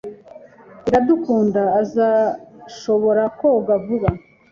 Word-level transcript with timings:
Iradukunda 0.87 1.63
azashobora 1.81 3.23
koga 3.37 3.73
vuba. 3.85 4.09